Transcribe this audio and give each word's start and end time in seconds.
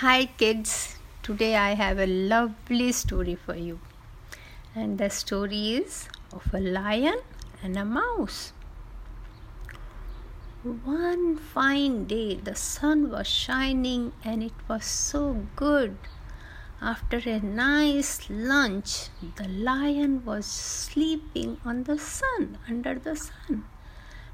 Hi, 0.00 0.26
kids. 0.26 0.98
Today 1.22 1.56
I 1.56 1.72
have 1.72 1.98
a 1.98 2.06
lovely 2.06 2.92
story 2.92 3.34
for 3.34 3.54
you. 3.56 3.80
And 4.74 4.98
the 4.98 5.08
story 5.08 5.72
is 5.76 6.10
of 6.34 6.52
a 6.52 6.60
lion 6.60 7.20
and 7.62 7.78
a 7.78 7.84
mouse. 7.86 8.52
One 10.62 11.38
fine 11.38 12.04
day, 12.04 12.34
the 12.34 12.54
sun 12.54 13.10
was 13.10 13.26
shining 13.26 14.12
and 14.22 14.42
it 14.42 14.52
was 14.68 14.84
so 14.84 15.46
good. 15.56 15.96
After 16.82 17.16
a 17.16 17.40
nice 17.40 18.28
lunch, 18.28 19.08
the 19.36 19.48
lion 19.48 20.26
was 20.26 20.44
sleeping 20.44 21.56
on 21.64 21.84
the 21.84 21.98
sun, 21.98 22.58
under 22.68 22.96
the 22.96 23.16
sun, 23.16 23.64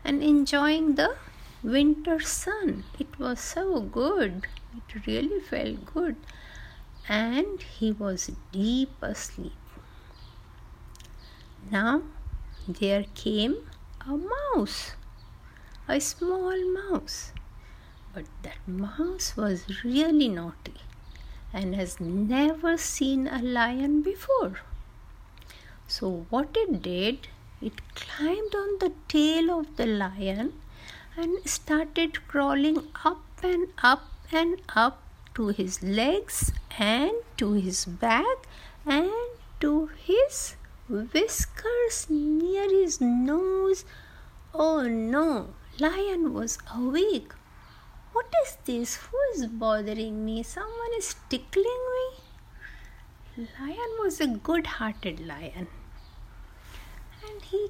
and 0.03 0.25
enjoying 0.25 0.97
the 0.97 1.15
winter 1.63 2.21
sun. 2.21 2.85
It 2.99 3.19
was 3.19 3.41
so 3.41 3.81
good. 3.81 4.47
It 4.77 5.07
really 5.07 5.41
felt 5.41 5.85
good. 5.87 6.17
And 7.09 7.63
he 7.63 7.93
was 7.93 8.31
deep 8.53 8.91
asleep. 9.01 9.53
Now 11.71 12.03
there 12.69 13.05
came 13.15 13.57
a 14.07 14.17
mouse, 14.17 14.93
a 15.89 16.01
small 16.01 16.57
mouse. 16.73 17.33
But 18.15 18.27
that 18.43 18.67
mouse 18.67 19.37
was 19.37 19.85
really 19.85 20.29
naughty 20.29 20.81
and 21.53 21.75
has 21.75 22.01
never 22.01 22.77
seen 22.77 23.27
a 23.27 23.41
lion 23.41 24.03
before. 24.03 24.61
So, 25.87 26.27
what 26.31 26.57
it 26.57 26.83
did, 26.83 27.29
it 27.61 27.81
climbed 27.95 28.55
on 28.55 28.79
the 28.81 28.93
tail 29.09 29.51
of 29.59 29.77
the 29.77 29.87
lion 29.87 30.53
and 31.17 31.49
started 31.49 32.27
crawling 32.29 32.89
up 33.05 33.23
and 33.43 33.69
up 33.83 34.09
and 34.33 34.61
up 34.75 35.03
to 35.35 35.49
his 35.49 35.83
legs 35.83 36.53
and 36.79 37.13
to 37.37 37.53
his 37.53 37.85
back 37.85 38.47
and 38.87 39.11
to 39.61 39.91
his 40.05 40.57
whiskers 40.89 42.07
near 42.09 42.69
his 42.71 43.01
nose. 43.01 43.85
Oh 44.55 44.83
no, 44.89 45.55
Lion 45.79 46.33
was 46.35 46.59
awake. 46.75 47.33
What 48.13 48.27
is 48.45 48.59
this? 48.65 48.97
Who 48.97 49.19
is 49.35 49.47
bothering 49.47 50.25
me? 50.25 50.43
Someone 50.43 50.95
is 50.99 51.15
tickling 51.31 51.83
me? 51.95 53.47
Lion 53.59 53.93
was 54.01 54.21
a 54.21 54.27
good 54.27 54.67
hearted 54.67 55.27
lion. 55.27 55.69
And 57.27 57.43
he 57.43 57.69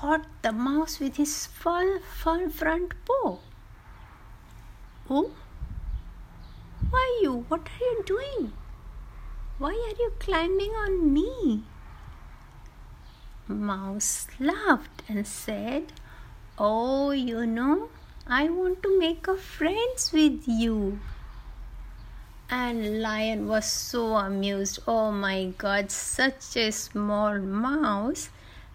caught 0.00 0.26
the 0.42 0.52
mouse 0.52 1.00
with 1.00 1.16
his 1.16 1.46
full, 1.46 1.98
full 2.00 2.50
front 2.50 2.92
paw. 3.06 3.38
Oh, 5.08 5.30
why 6.90 7.20
you? 7.22 7.46
What 7.48 7.68
are 7.68 7.84
you 7.84 8.02
doing? 8.04 8.52
Why 9.58 9.70
are 9.70 9.96
you 10.02 10.12
climbing 10.18 10.72
on 10.72 11.14
me? 11.14 11.62
Mouse 13.48 14.26
laughed 14.38 15.02
and 15.08 15.26
said, 15.26 15.92
Oh, 16.58 17.12
you 17.12 17.46
know, 17.46 17.88
I 18.26 18.50
want 18.50 18.82
to 18.82 18.98
make 18.98 19.26
a 19.26 19.36
friends 19.36 20.12
with 20.12 20.42
you. 20.46 21.00
And 22.50 23.00
Lion 23.00 23.48
was 23.48 23.64
so 23.64 24.16
amused. 24.16 24.80
Oh 24.86 25.10
my 25.10 25.54
God, 25.56 25.90
such 25.90 26.56
a 26.56 26.70
small 26.70 27.38
mouse, 27.38 28.28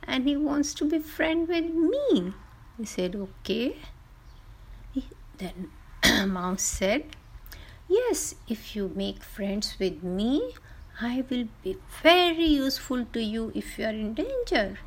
and 0.04 0.28
he 0.28 0.36
wants 0.36 0.74
to 0.76 0.86
be 0.86 1.00
friend 1.00 1.48
with 1.48 1.66
me. 1.66 2.34
He 2.78 2.86
said, 2.86 3.16
Okay. 3.16 3.76
Then 5.38 5.72
Mouse 6.28 6.62
said, 6.62 7.06
Yes, 7.88 8.36
if 8.48 8.76
you 8.76 8.92
make 8.96 9.24
friends 9.24 9.76
with 9.80 10.04
me, 10.04 10.54
I 11.02 11.24
will 11.30 11.48
be 11.64 11.78
very 12.04 12.46
useful 12.46 13.06
to 13.06 13.22
you 13.22 13.52
if 13.56 13.80
you 13.80 13.86
are 13.86 13.90
in 13.90 14.14
danger. 14.14 14.78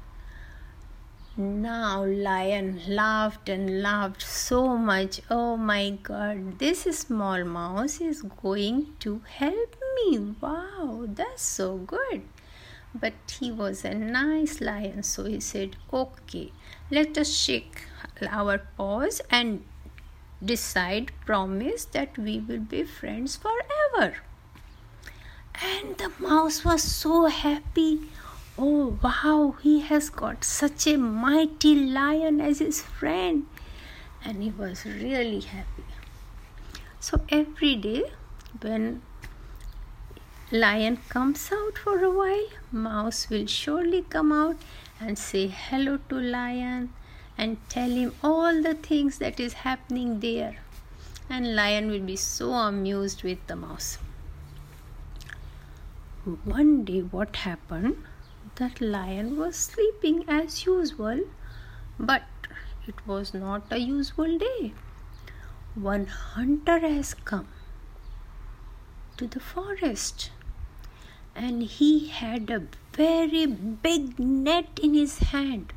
Now 1.37 2.05
Lion 2.05 2.81
laughed 2.87 3.49
and 3.49 3.83
laughed 3.83 4.23
so 4.23 4.77
much. 4.77 5.21
Oh 5.29 5.57
my 5.57 5.91
god, 5.91 6.61
this 6.61 6.83
small 6.97 7.43
mouse 7.43 8.01
is 8.01 8.23
going 8.23 8.95
to 9.01 9.21
help 9.27 9.75
me. 9.97 10.37
Wow, 10.41 11.07
that's 11.09 11.43
so 11.43 11.79
good. 11.79 12.23
But 12.95 13.15
he 13.41 13.51
was 13.51 13.85
a 13.85 13.95
nice 13.95 14.61
lion, 14.61 15.03
so 15.03 15.25
he 15.25 15.41
said, 15.41 15.77
Okay, 15.93 16.53
let 16.91 17.19
us 17.19 17.35
shake 17.35 17.87
our 18.31 18.59
paws 18.77 19.21
and 19.31 19.65
decide, 20.45 21.11
promise 21.27 21.85
that 21.87 22.17
we 22.19 22.39
will 22.39 22.61
be 22.61 22.85
friends 22.85 23.37
forever. 23.37 24.17
And 25.63 25.97
the 25.97 26.11
mouse 26.19 26.65
was 26.65 26.83
so 26.83 27.27
happy. 27.27 28.01
Oh 28.59 28.99
wow, 29.03 29.57
he 29.63 29.81
has 29.81 30.11
got 30.11 30.45
such 30.45 30.87
a 30.87 30.97
mighty 30.97 31.75
lion 31.75 32.41
as 32.41 32.59
his 32.59 32.81
friend. 32.81 33.47
And 34.25 34.43
he 34.43 34.51
was 34.51 34.85
really 34.85 35.41
happy. 35.41 35.85
So 37.01 37.21
every 37.29 37.77
day, 37.77 38.05
when 38.61 39.03
lion 40.55 40.97
comes 41.09 41.51
out 41.51 41.77
for 41.77 42.05
a 42.05 42.11
while, 42.17 42.47
mouse 42.71 43.29
will 43.29 43.45
surely 43.45 44.03
come 44.03 44.31
out 44.31 44.57
and 45.01 45.19
say 45.19 45.49
hello 45.49 45.99
to 46.09 46.15
lion 46.15 46.93
and 47.37 47.57
tell 47.69 47.91
him 47.91 48.15
all 48.23 48.63
the 48.63 48.75
things 48.75 49.19
that 49.19 49.41
is 49.41 49.55
happening 49.65 50.21
there. 50.21 50.59
And 51.29 51.57
lion 51.57 51.91
will 51.91 52.07
be 52.11 52.15
so 52.15 52.53
amused 52.53 53.25
with 53.25 53.45
the 53.49 53.57
mouse. 53.57 53.99
One 56.45 56.85
day 56.85 57.01
what 57.01 57.35
happened? 57.35 58.05
That 58.55 58.81
lion 58.81 59.37
was 59.37 59.57
sleeping 59.57 60.25
as 60.29 60.65
usual 60.65 61.25
but 61.99 62.23
it 62.87 62.95
was 63.09 63.35
not 63.35 63.73
a 63.73 63.79
usual 63.79 64.39
day. 64.39 64.73
One 65.75 66.07
hunter 66.07 66.79
has 66.79 67.13
come 67.13 67.49
to 69.17 69.27
the 69.27 69.41
forest 69.41 70.31
and 71.35 71.63
he 71.63 72.09
had 72.09 72.51
a 72.51 72.63
very 72.93 73.47
big 73.47 74.19
net 74.19 74.79
in 74.83 74.95
his 74.95 75.19
hand 75.19 75.73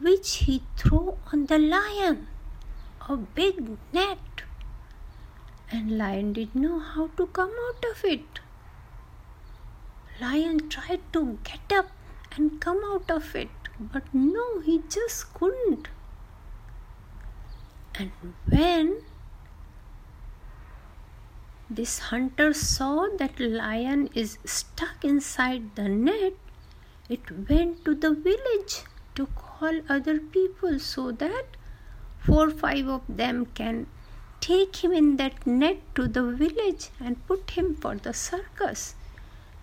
which 0.00 0.34
he 0.46 0.62
threw 0.76 1.16
on 1.32 1.46
the 1.46 1.58
lion, 1.58 2.26
a 3.08 3.16
big 3.16 3.76
net. 3.92 4.18
And 5.70 5.96
lion 5.96 6.32
didn't 6.34 6.60
know 6.60 6.78
how 6.78 7.08
to 7.16 7.26
come 7.26 7.52
out 7.68 7.84
of 7.90 8.04
it. 8.04 8.40
Lion 10.20 10.68
tried 10.68 11.00
to 11.14 11.38
get 11.44 11.72
up 11.72 11.90
and 12.36 12.60
come 12.60 12.80
out 12.84 13.10
of 13.10 13.34
it, 13.34 13.50
but 13.80 14.02
no, 14.12 14.60
he 14.60 14.82
just 14.88 15.32
couldn't. 15.34 15.88
And 17.94 18.12
when 18.48 19.02
this 21.76 21.98
hunter 22.10 22.52
saw 22.52 23.08
that 23.18 23.38
lion 23.40 24.08
is 24.14 24.38
stuck 24.44 25.04
inside 25.04 25.74
the 25.74 25.88
net, 25.88 26.34
it 27.08 27.30
went 27.48 27.84
to 27.84 27.94
the 27.94 28.12
village 28.12 28.82
to 29.14 29.26
call 29.26 29.80
other 29.88 30.18
people 30.18 30.78
so 30.78 31.12
that 31.12 31.56
four 32.18 32.50
five 32.50 32.88
of 32.88 33.02
them 33.08 33.46
can 33.60 33.86
take 34.40 34.76
him 34.76 34.92
in 34.92 35.16
that 35.16 35.46
net 35.46 35.80
to 35.94 36.06
the 36.08 36.24
village 36.42 36.88
and 37.00 37.26
put 37.26 37.50
him 37.50 37.74
for 37.74 37.94
the 37.96 38.12
circus. 38.12 38.94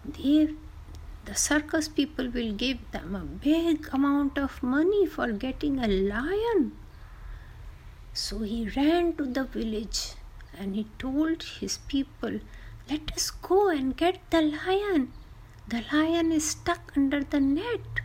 They, 0.06 0.50
the 1.26 1.36
circus 1.36 1.88
people 1.88 2.30
will 2.30 2.54
give 2.54 2.80
them 2.92 3.16
a 3.16 3.26
big 3.48 3.90
amount 3.92 4.38
of 4.38 4.64
money 4.64 5.06
for 5.06 5.32
getting 5.32 5.80
a 5.80 5.88
lion. 5.88 6.72
So 8.14 8.40
he 8.40 8.70
ran 8.76 9.14
to 9.18 9.26
the 9.26 9.44
village 9.44 10.14
and 10.60 10.76
he 10.76 10.86
told 11.00 11.44
his 11.44 11.78
people, 11.88 12.42
Let 12.90 13.14
us 13.14 13.32
go 13.32 13.70
and 13.70 13.96
get 13.96 14.20
the 14.30 14.42
lion. 14.42 15.14
The 15.68 15.84
lion 15.94 16.32
is 16.34 16.50
stuck 16.50 16.92
under 16.98 17.24
the 17.24 17.40
net. 17.40 18.02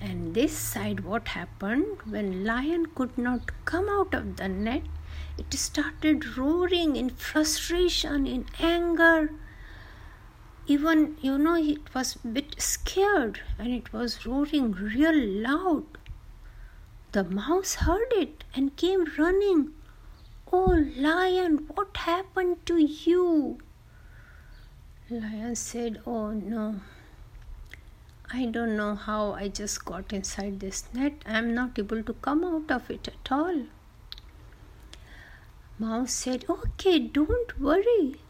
And 0.00 0.34
this 0.34 0.56
side, 0.56 1.00
what 1.00 1.28
happened 1.28 2.02
when 2.08 2.44
lion 2.44 2.86
could 2.94 3.18
not 3.18 3.52
come 3.64 3.88
out 3.88 4.14
of 4.14 4.36
the 4.36 4.48
net, 4.48 4.82
it 5.36 5.52
started 5.54 6.36
roaring 6.38 6.96
in 6.96 7.10
frustration, 7.10 8.26
in 8.26 8.46
anger. 8.58 9.30
Even, 10.66 11.16
you 11.20 11.36
know, 11.36 11.56
it 11.56 11.94
was 11.94 12.16
a 12.16 12.28
bit 12.28 12.54
scared 12.58 13.40
and 13.58 13.72
it 13.72 13.92
was 13.92 14.24
roaring 14.24 14.72
real 14.72 15.14
loud. 15.14 15.84
The 17.12 17.24
mouse 17.24 17.74
heard 17.76 18.12
it 18.12 18.44
and 18.54 18.76
came 18.76 19.06
running. 19.18 19.72
Oh, 20.56 20.86
lion, 20.96 21.54
what 21.74 21.96
happened 21.96 22.64
to 22.66 22.76
you? 22.76 23.58
Lion 25.10 25.56
said, 25.56 26.00
Oh 26.06 26.30
no, 26.30 26.76
I 28.32 28.44
don't 28.46 28.76
know 28.76 28.94
how 28.94 29.32
I 29.32 29.48
just 29.48 29.84
got 29.84 30.12
inside 30.12 30.60
this 30.60 30.84
net. 30.92 31.14
I 31.26 31.38
am 31.38 31.54
not 31.56 31.76
able 31.76 32.04
to 32.04 32.12
come 32.28 32.44
out 32.44 32.70
of 32.70 32.88
it 32.88 33.08
at 33.08 33.32
all. 33.32 33.64
Mouse 35.76 36.12
said, 36.12 36.44
Okay, 36.48 37.00
don't 37.00 37.58
worry. 37.60 38.20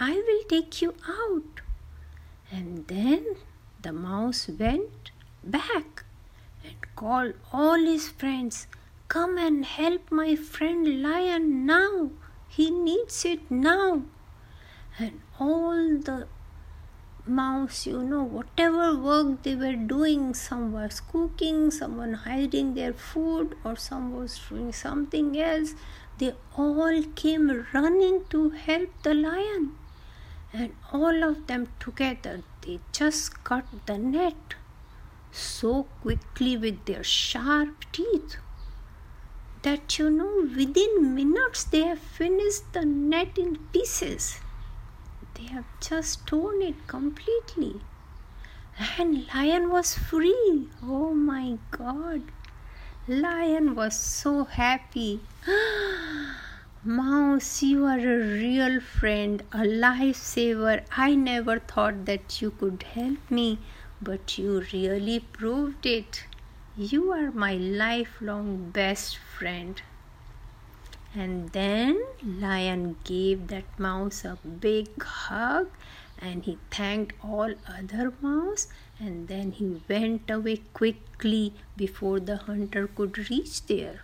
I 0.00 0.12
will 0.12 0.44
take 0.48 0.80
you 0.80 0.94
out. 1.06 1.60
And 2.50 2.86
then 2.86 3.36
the 3.82 3.92
mouse 3.92 4.48
went 4.48 5.10
back 5.44 6.04
and 6.64 6.76
called 6.94 7.34
all 7.52 7.76
his 7.76 8.08
friends. 8.08 8.66
Come 9.16 9.38
and 9.38 9.64
help 9.64 10.12
my 10.12 10.34
friend 10.36 11.02
lion 11.02 11.64
now. 11.64 12.10
He 12.48 12.70
needs 12.70 13.24
it 13.24 13.50
now. 13.50 14.02
And 14.98 15.22
all 15.40 15.96
the 16.08 16.28
mouse, 17.24 17.86
you 17.86 18.02
know, 18.02 18.24
whatever 18.24 18.94
work 18.94 19.42
they 19.42 19.54
were 19.54 19.80
doing, 19.94 20.34
some 20.34 20.70
was 20.74 21.00
cooking, 21.00 21.70
someone 21.70 22.12
hiding 22.12 22.74
their 22.74 22.92
food, 22.92 23.56
or 23.64 23.74
some 23.76 24.14
was 24.14 24.38
doing 24.50 24.70
something 24.74 25.40
else, 25.40 25.74
they 26.18 26.34
all 26.54 27.02
came 27.14 27.66
running 27.72 28.22
to 28.28 28.50
help 28.50 29.02
the 29.02 29.14
lion. 29.14 29.70
And 30.52 30.74
all 30.92 31.24
of 31.24 31.46
them 31.46 31.68
together, 31.80 32.42
they 32.60 32.80
just 32.92 33.44
cut 33.44 33.64
the 33.86 33.96
net 33.96 34.56
so 35.32 35.84
quickly 36.02 36.58
with 36.58 36.84
their 36.84 37.02
sharp 37.02 37.86
teeth 37.92 38.36
that 39.66 39.98
you 39.98 40.08
know 40.18 40.32
within 40.62 41.14
minutes 41.14 41.64
they 41.64 41.84
have 41.92 42.08
finished 42.22 42.72
the 42.72 42.84
net 42.84 43.38
in 43.44 43.56
pieces 43.76 44.36
they 45.36 45.44
have 45.44 45.66
just 45.80 46.26
torn 46.26 46.62
it 46.62 46.86
completely. 46.86 47.80
And 48.98 49.26
Lion 49.34 49.70
was 49.70 49.94
free. 49.94 50.68
Oh 50.82 51.12
my 51.14 51.58
god. 51.70 52.22
Lion 53.06 53.74
was 53.74 53.98
so 53.98 54.44
happy. 54.44 55.20
Mouse, 56.84 57.62
you 57.62 57.84
are 57.84 57.98
a 57.98 58.18
real 58.18 58.80
friend, 58.80 59.42
a 59.52 59.58
lifesaver. 59.58 60.84
I 60.96 61.14
never 61.14 61.58
thought 61.58 62.04
that 62.06 62.40
you 62.40 62.50
could 62.50 62.84
help 62.94 63.30
me, 63.30 63.58
but 64.00 64.38
you 64.38 64.64
really 64.72 65.20
proved 65.20 65.84
it. 65.84 66.24
You 66.78 67.10
are 67.12 67.30
my 67.30 67.54
lifelong 67.54 68.68
best 68.68 69.16
friend. 69.16 69.80
And 71.14 71.48
then 71.52 72.04
Lion 72.22 72.96
gave 73.02 73.46
that 73.48 73.78
mouse 73.78 74.26
a 74.26 74.36
big 74.60 75.02
hug 75.02 75.70
and 76.18 76.44
he 76.44 76.58
thanked 76.70 77.14
all 77.24 77.54
other 77.66 78.12
mouse 78.20 78.68
and 79.00 79.26
then 79.26 79.52
he 79.52 79.80
went 79.88 80.28
away 80.28 80.58
quickly 80.74 81.54
before 81.78 82.20
the 82.20 82.36
hunter 82.36 82.86
could 82.86 83.30
reach 83.30 83.64
there. 83.64 84.02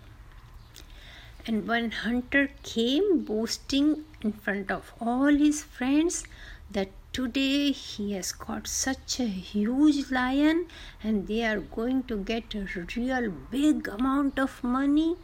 And 1.47 1.69
when 1.69 1.91
hunter 1.91 2.49
came 2.63 3.23
boasting 3.23 4.05
in 4.23 4.33
front 4.33 4.71
of 4.71 4.95
all 4.99 5.27
his 5.27 5.63
friends 5.63 6.25
that 6.71 6.89
today 7.13 7.73
he 7.73 8.13
has 8.13 8.33
caught 8.33 8.67
such 8.67 9.21
a 9.21 9.27
huge 9.27 10.11
lion 10.11 10.67
and 11.03 11.27
they 11.27 11.45
are 11.45 11.61
going 11.61 12.03
to 12.05 12.17
get 12.17 12.55
a 12.55 12.67
real 12.97 13.31
big 13.51 13.89
amount 13.89 14.39
of 14.39 14.63
money 14.65 15.17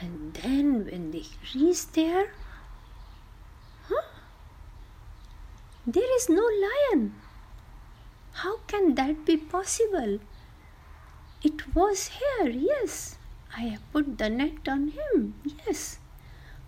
and 0.00 0.34
then 0.34 0.84
when 0.84 1.10
they 1.10 1.24
reach 1.54 1.86
there, 1.92 2.32
huh? 3.88 4.02
There 5.86 6.16
is 6.16 6.28
no 6.28 6.48
lion. 6.64 7.14
How 8.32 8.58
can 8.66 8.94
that 8.96 9.24
be 9.24 9.36
possible? 9.36 10.18
It 11.42 11.74
was 11.74 12.08
here, 12.18 12.50
yes. 12.50 13.16
I 13.56 13.60
have 13.62 13.92
put 13.92 14.18
the 14.18 14.28
net 14.28 14.68
on 14.68 14.88
him, 14.88 15.34
yes. 15.44 15.98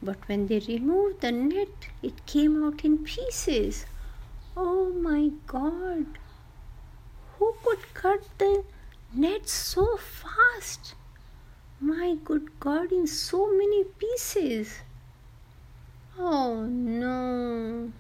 But 0.03 0.27
when 0.29 0.47
they 0.47 0.61
removed 0.61 1.21
the 1.21 1.33
net, 1.33 1.89
it 2.03 2.25
came 2.25 2.65
out 2.65 2.85
in 2.85 2.99
pieces. 2.99 3.85
Oh 4.61 4.93
my 4.93 5.31
God! 5.47 6.19
Who 7.35 7.55
could 7.65 7.95
cut 7.95 8.25
the 8.39 8.65
net 9.15 9.49
so 9.49 9.97
fast? 9.97 10.97
My 11.79 12.17
good 12.25 12.59
God, 12.59 12.91
in 12.91 13.07
so 13.07 13.53
many 13.53 13.85
pieces. 13.85 14.81
Oh 16.19 16.67
no. 16.67 17.93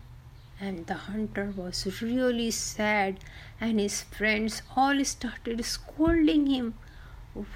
And 0.60 0.84
the 0.88 0.94
hunter 0.94 1.52
was 1.56 2.02
really 2.02 2.50
sad, 2.50 3.20
and 3.60 3.78
his 3.78 4.02
friends 4.02 4.62
all 4.74 5.04
started 5.04 5.64
scolding 5.64 6.46
him. 6.48 6.74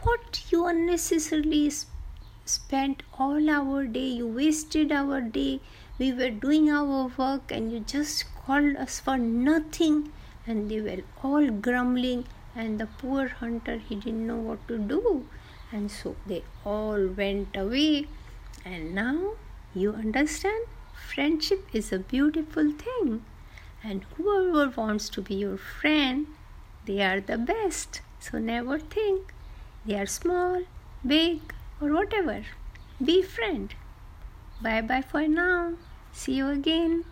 What 0.03 0.45
you 0.53 0.65
unnecessarily 0.67 1.73
spent 2.45 3.03
all 3.19 3.51
our 3.51 3.85
day, 3.85 4.11
you 4.21 4.29
wasted 4.29 4.93
our 4.93 5.21
day. 5.21 5.61
We 6.03 6.13
were 6.13 6.31
doing 6.31 6.69
our 6.69 7.13
work, 7.17 7.53
and 7.53 7.71
you 7.71 7.79
just 7.79 8.25
called 8.35 8.75
us 8.75 8.99
for 8.99 9.17
nothing. 9.17 10.11
And 10.45 10.69
they 10.69 10.81
were 10.81 11.03
all 11.23 11.49
grumbling, 11.49 12.25
and 12.57 12.81
the 12.81 12.87
poor 12.87 13.29
hunter, 13.29 13.77
he 13.77 13.95
didn't 13.95 14.27
know 14.27 14.39
what 14.47 14.67
to 14.67 14.79
do. 14.79 15.29
And 15.71 15.93
so 15.93 16.17
they 16.27 16.43
all 16.65 17.07
went 17.07 17.57
away. 17.57 18.09
And 18.65 18.97
now 18.97 19.35
you 19.75 19.93
understand? 19.93 20.67
Friendship 21.13 21.69
is 21.73 21.93
a 21.93 22.01
beautiful 22.01 22.73
thing. 22.73 23.25
And 23.85 24.05
whoever 24.17 24.71
wants 24.71 25.09
to 25.11 25.23
be 25.23 25.37
your 25.37 25.57
friend 25.57 26.27
they 26.85 27.01
are 27.01 27.21
the 27.21 27.39
best. 27.39 28.01
So 28.19 28.39
never 28.39 28.81
think 28.81 29.33
they 29.87 30.01
are 30.01 30.07
small 30.07 30.65
big 31.07 31.55
or 31.81 31.93
whatever. 31.93 32.43
Be 33.01 33.23
friend. 33.23 33.73
Bye 34.61 34.81
bye 34.81 35.03
for 35.03 35.29
now 35.29 35.75
see 36.13 36.35
you 36.35 36.49
again 36.49 37.05